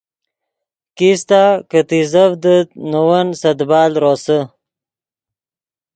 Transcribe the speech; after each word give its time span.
کیستہ 0.97 1.43
کہ 1.69 1.79
تیزڤدیت 1.89 2.67
نے 2.89 3.01
ون 3.07 3.27
سے 3.39 3.51
دیبال 3.59 3.91
روسے 4.03 4.39